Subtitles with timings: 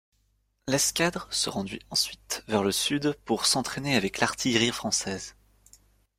[0.67, 5.35] L'escadre se rendit ensuite vers le sud pour s'entraîner avec l'artillerie française.